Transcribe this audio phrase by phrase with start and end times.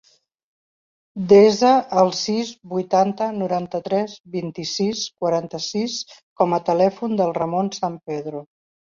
[1.31, 5.99] Desa el sis, vuitanta, noranta-tres, vint-i-sis, quaranta-sis
[6.41, 8.43] com a telèfon del Ramon San Pedro.